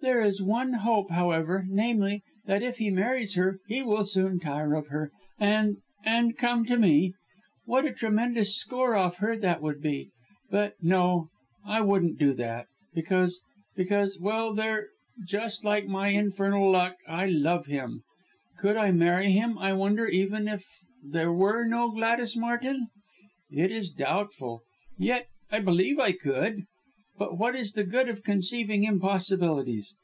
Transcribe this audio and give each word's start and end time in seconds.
There 0.00 0.20
is 0.20 0.42
one 0.42 0.74
hope, 0.74 1.10
however, 1.10 1.64
namely 1.66 2.22
that 2.44 2.62
if 2.62 2.76
he 2.76 2.90
marries 2.90 3.36
her, 3.36 3.58
he 3.68 3.82
will 3.82 4.04
soon 4.04 4.38
tire 4.38 4.74
of 4.74 4.88
her 4.88 5.10
and 5.40 5.78
and 6.04 6.36
come 6.36 6.66
to 6.66 6.76
me. 6.76 7.14
What 7.64 7.86
a 7.86 7.90
tremendous 7.94 8.54
score 8.54 8.96
off 8.96 9.16
her 9.16 9.34
that 9.38 9.62
would 9.62 9.80
be! 9.80 10.10
But, 10.50 10.74
no! 10.82 11.30
I 11.64 11.80
wouldn't 11.80 12.18
do 12.18 12.34
that! 12.34 12.66
Because 12.92 13.40
because 13.76 14.20
well 14.20 14.52
there 14.52 14.88
just 15.26 15.64
like 15.64 15.86
my 15.86 16.08
infernal 16.08 16.70
luck 16.70 16.96
I 17.08 17.24
love 17.26 17.64
him. 17.64 18.02
Could 18.58 18.76
I 18.76 18.90
marry 18.90 19.32
him, 19.32 19.56
I 19.56 19.72
wonder, 19.72 20.06
even 20.06 20.48
if 20.48 20.66
there 21.02 21.32
were 21.32 21.64
no 21.64 21.90
Gladys 21.90 22.36
Martin? 22.36 22.88
It 23.50 23.72
is 23.72 23.88
doubtful! 23.90 24.64
Yet 24.98 25.28
I 25.50 25.60
believe 25.60 25.98
I 25.98 26.12
could. 26.12 26.64
But 27.16 27.38
what 27.38 27.54
is 27.54 27.74
the 27.74 27.84
good 27.84 28.08
of 28.08 28.24
conceiving 28.24 28.82
impossibilities! 28.82 29.94